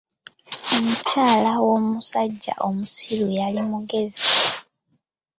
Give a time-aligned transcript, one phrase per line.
[0.77, 4.29] Omukyala w'omusajja omusiru yali mugezi.